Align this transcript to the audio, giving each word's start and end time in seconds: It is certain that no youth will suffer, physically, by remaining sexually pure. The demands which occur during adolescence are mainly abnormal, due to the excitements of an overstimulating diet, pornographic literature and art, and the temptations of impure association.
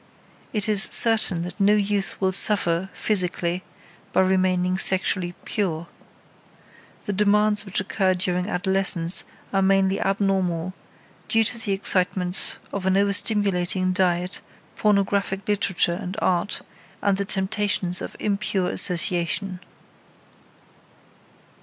It 0.51 0.67
is 0.67 0.89
certain 0.91 1.43
that 1.43 1.59
no 1.59 1.75
youth 1.75 2.19
will 2.19 2.31
suffer, 2.31 2.89
physically, 2.91 3.63
by 4.11 4.21
remaining 4.21 4.79
sexually 4.79 5.35
pure. 5.45 5.85
The 7.03 7.13
demands 7.13 7.65
which 7.67 7.79
occur 7.79 8.15
during 8.15 8.49
adolescence 8.49 9.25
are 9.53 9.61
mainly 9.61 9.99
abnormal, 10.01 10.73
due 11.27 11.43
to 11.43 11.55
the 11.59 11.73
excitements 11.73 12.57
of 12.73 12.87
an 12.87 12.95
overstimulating 12.97 13.93
diet, 13.93 14.41
pornographic 14.75 15.47
literature 15.47 15.99
and 16.01 16.17
art, 16.19 16.63
and 17.03 17.17
the 17.17 17.23
temptations 17.23 18.01
of 18.01 18.15
impure 18.19 18.69
association. 18.71 19.59